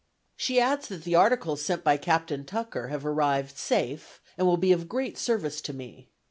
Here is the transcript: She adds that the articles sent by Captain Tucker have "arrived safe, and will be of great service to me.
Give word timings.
She 0.35 0.59
adds 0.59 0.87
that 0.87 1.03
the 1.03 1.13
articles 1.13 1.61
sent 1.61 1.83
by 1.83 1.97
Captain 1.97 2.43
Tucker 2.43 2.87
have 2.87 3.05
"arrived 3.05 3.55
safe, 3.55 4.19
and 4.35 4.47
will 4.47 4.57
be 4.57 4.71
of 4.71 4.89
great 4.89 5.15
service 5.15 5.61
to 5.61 5.73
me. 5.73 6.09